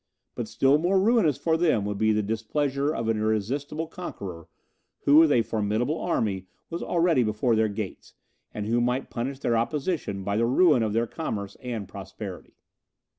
But 0.33 0.47
still 0.47 0.79
more 0.79 0.99
ruinous 0.99 1.37
for 1.37 1.57
them 1.57 1.85
would 1.85 1.99
be 1.99 2.11
the 2.11 2.23
displeasure 2.23 2.91
of 2.91 3.07
an 3.07 3.19
irresistible 3.19 3.85
conqueror, 3.85 4.47
who, 5.01 5.17
with 5.17 5.31
a 5.31 5.43
formidable 5.43 5.99
army, 6.01 6.47
was 6.71 6.81
already 6.81 7.21
before 7.21 7.55
their 7.55 7.69
gates, 7.69 8.15
and 8.51 8.65
who 8.65 8.81
might 8.81 9.11
punish 9.11 9.37
their 9.37 9.55
opposition 9.55 10.23
by 10.23 10.37
the 10.37 10.47
ruin 10.47 10.81
of 10.81 10.93
their 10.93 11.05
commerce 11.05 11.55
and 11.61 11.87
prosperity. 11.87 12.55